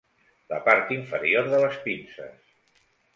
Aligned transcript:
La 0.53 0.57
part 0.69 0.93
inferior 0.95 1.51
de 1.51 1.59
les 1.65 1.77
pinces. 1.83 2.49